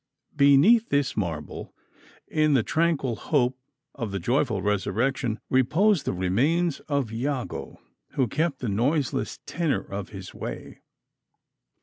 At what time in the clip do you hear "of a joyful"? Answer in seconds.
3.93-4.63